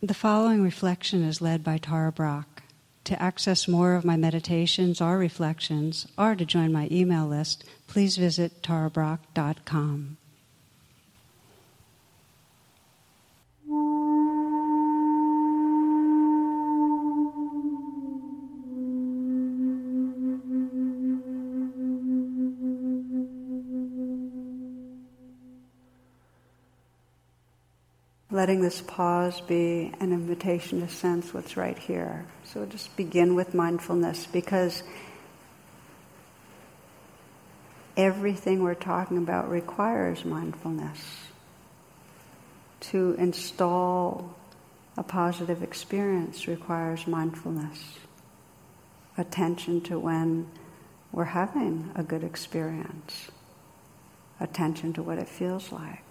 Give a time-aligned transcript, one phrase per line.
[0.00, 2.62] The following reflection is led by Tara Brach.
[3.02, 8.16] To access more of my meditations or reflections, or to join my email list, please
[8.16, 10.17] visit tarabrach.com.
[28.38, 32.24] letting this pause be an invitation to sense what's right here.
[32.44, 34.84] So just begin with mindfulness because
[37.96, 41.00] everything we're talking about requires mindfulness
[42.78, 44.36] to install
[44.96, 47.98] a positive experience requires mindfulness.
[49.16, 50.46] Attention to when
[51.10, 53.32] we're having a good experience.
[54.38, 56.08] Attention to what it feels like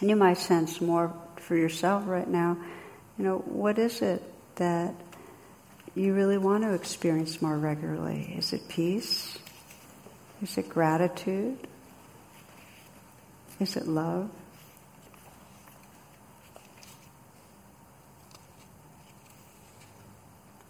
[0.00, 2.56] and you might sense more for yourself right now,
[3.18, 4.22] you know, what is it
[4.56, 4.94] that
[5.94, 8.34] you really want to experience more regularly?
[8.36, 9.38] Is it peace?
[10.42, 11.56] Is it gratitude?
[13.58, 14.28] Is it love?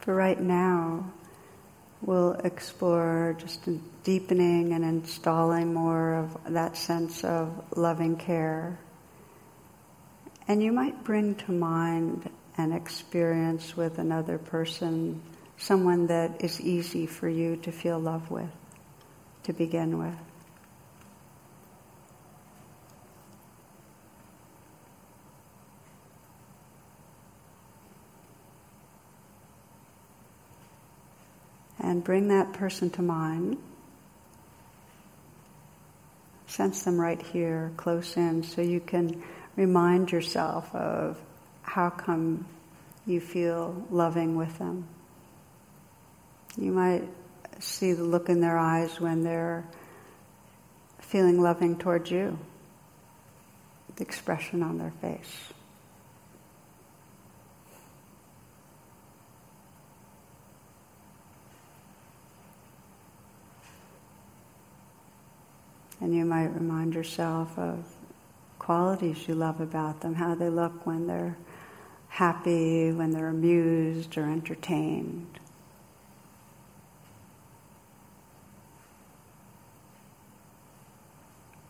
[0.00, 1.12] For right now,
[2.00, 3.68] we'll explore just
[4.04, 8.78] deepening and installing more of that sense of loving care
[10.48, 15.20] and you might bring to mind an experience with another person,
[15.58, 18.50] someone that is easy for you to feel love with,
[19.42, 20.14] to begin with.
[31.78, 33.58] And bring that person to mind.
[36.46, 39.22] Sense them right here, close in, so you can
[39.56, 41.18] remind yourself of
[41.62, 42.46] how come
[43.06, 44.86] you feel loving with them.
[46.56, 47.04] You might
[47.58, 49.64] see the look in their eyes when they're
[51.00, 52.38] feeling loving towards you,
[53.96, 55.52] the expression on their face.
[66.00, 67.84] And you might remind yourself of
[68.66, 71.36] qualities you love about them, how they look when they're
[72.08, 75.38] happy, when they're amused or entertained.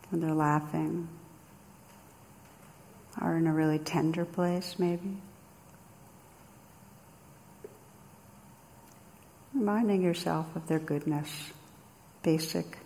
[0.09, 1.07] When they're laughing,
[3.21, 5.17] or in a really tender place, maybe.
[9.53, 11.51] Reminding yourself of their goodness,
[12.23, 12.79] basic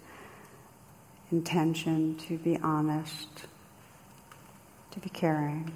[1.31, 3.45] intention to be honest
[4.91, 5.71] to be caring.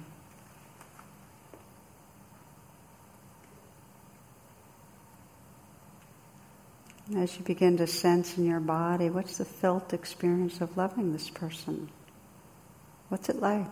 [7.16, 11.30] As you begin to sense in your body, what's the felt experience of loving this
[11.30, 11.88] person?
[13.08, 13.66] What's it like?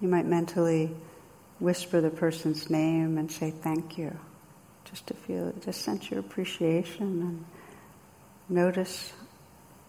[0.00, 0.90] You might mentally
[1.60, 4.18] whisper the person's name and say thank you,
[4.84, 7.44] just to feel, just sense your appreciation and
[8.48, 9.12] Notice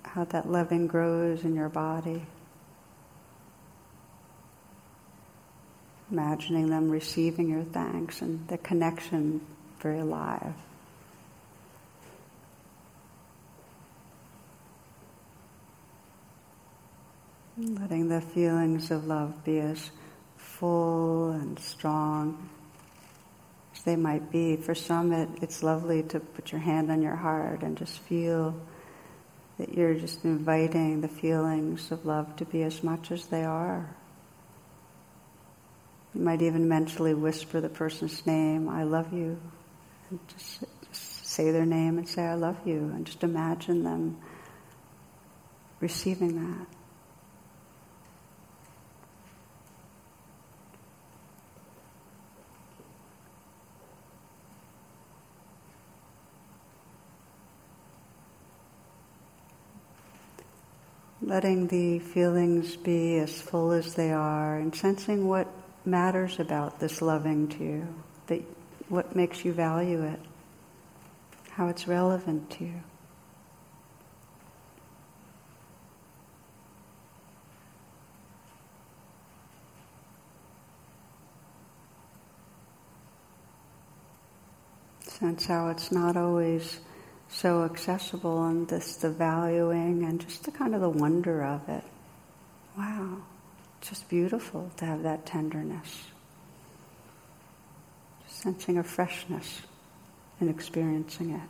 [0.04, 2.26] how that loving grows in your body.
[6.12, 9.42] Imagining them receiving your thanks and the connection
[9.82, 10.54] very alive.
[17.58, 19.92] Letting the feelings of love be as
[20.38, 22.50] full and strong
[23.86, 24.58] they might be.
[24.58, 28.60] For some, it, it's lovely to put your hand on your heart and just feel
[29.58, 33.96] that you're just inviting the feelings of love to be as much as they are.
[36.14, 39.40] You might even mentally whisper the person's name, I love you.
[40.10, 42.78] And just, just say their name and say, I love you.
[42.78, 44.18] And just imagine them
[45.80, 46.68] receiving that.
[61.26, 65.48] Letting the feelings be as full as they are and sensing what
[65.84, 67.96] matters about this loving to you,
[68.28, 68.42] that
[68.90, 70.20] what makes you value it,
[71.50, 72.80] how it's relevant to you.
[85.02, 86.80] Sense how it's not always
[87.30, 91.84] so accessible and this the valuing and just the kind of the wonder of it.
[92.78, 93.18] Wow,
[93.82, 96.06] just beautiful to have that tenderness.
[98.24, 99.62] Just sensing a freshness
[100.40, 101.50] in experiencing it.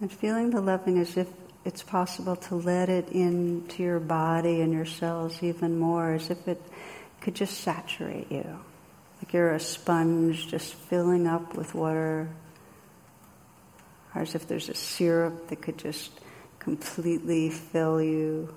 [0.00, 1.26] And feeling the loving as if
[1.64, 6.48] it's possible to let it into your body and your cells even more, as if
[6.48, 6.62] it
[7.20, 8.58] could just saturate you.
[9.22, 12.28] Like you're a sponge just filling up with water,
[14.14, 16.12] or as if there's a syrup that could just
[16.58, 18.54] completely fill you.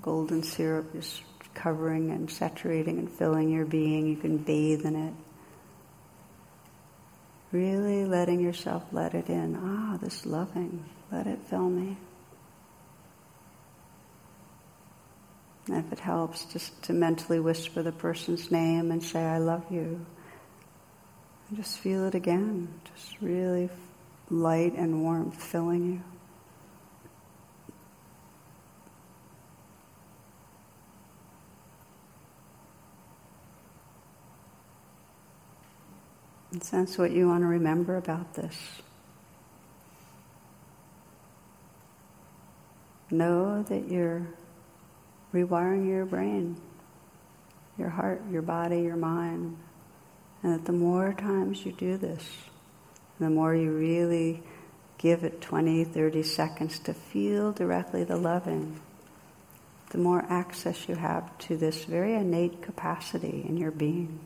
[0.00, 1.20] Golden syrup is
[1.54, 4.06] covering and saturating and filling your being.
[4.06, 5.14] You can bathe in it.
[7.52, 9.58] Really letting yourself let it in.
[9.62, 11.98] Ah, this loving, let it fill me.
[15.68, 19.64] And if it helps, just to mentally whisper the person's name and say, I love
[19.70, 20.04] you.
[21.48, 23.68] And just feel it again, just really
[24.30, 26.11] light and warmth filling you.
[36.52, 38.56] And sense what you want to remember about this.
[43.10, 44.26] Know that you're
[45.32, 46.56] rewiring your brain,
[47.78, 49.56] your heart, your body, your mind.
[50.42, 52.22] And that the more times you do this,
[53.18, 54.42] the more you really
[54.98, 58.78] give it 20, 30 seconds to feel directly the loving,
[59.90, 64.20] the more access you have to this very innate capacity in your being.